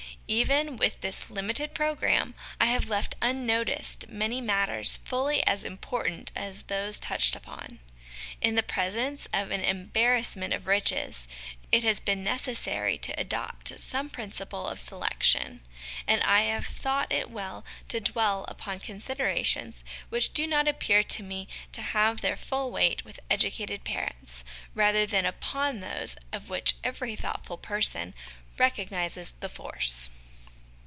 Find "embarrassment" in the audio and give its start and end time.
9.61-10.53